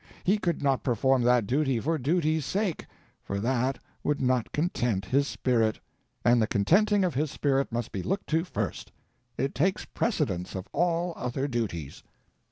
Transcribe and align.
He 0.23 0.39
could 0.39 0.63
not 0.63 0.81
perform 0.81 1.21
that 1.25 1.45
duty 1.45 1.79
for 1.79 1.99
duty's 1.99 2.43
sake, 2.43 2.87
for 3.21 3.39
that 3.39 3.77
would 4.03 4.19
not 4.19 4.51
content 4.51 5.05
his 5.05 5.27
spirit, 5.27 5.79
and 6.25 6.41
the 6.41 6.47
contenting 6.47 7.03
of 7.03 7.13
his 7.13 7.29
spirit 7.29 7.71
must 7.71 7.91
be 7.91 8.01
looked 8.01 8.25
to 8.29 8.43
first. 8.43 8.91
It 9.37 9.53
takes 9.53 9.85
precedence 9.85 10.55
of 10.55 10.67
all 10.73 11.13
other 11.15 11.47
duties. 11.47 12.01